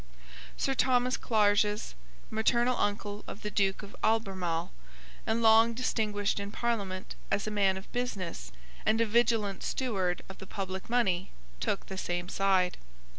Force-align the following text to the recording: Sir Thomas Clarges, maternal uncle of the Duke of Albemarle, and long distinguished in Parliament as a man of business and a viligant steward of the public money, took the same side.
Sir 0.57 0.73
Thomas 0.73 1.15
Clarges, 1.15 1.93
maternal 2.31 2.75
uncle 2.79 3.23
of 3.27 3.43
the 3.43 3.51
Duke 3.51 3.83
of 3.83 3.95
Albemarle, 4.03 4.71
and 5.27 5.43
long 5.43 5.75
distinguished 5.75 6.39
in 6.39 6.51
Parliament 6.51 7.13
as 7.29 7.45
a 7.45 7.51
man 7.51 7.77
of 7.77 7.91
business 7.91 8.51
and 8.83 8.99
a 8.99 9.05
viligant 9.05 9.61
steward 9.61 10.23
of 10.27 10.39
the 10.39 10.47
public 10.47 10.89
money, 10.89 11.29
took 11.59 11.85
the 11.85 11.99
same 11.99 12.29
side. 12.29 12.77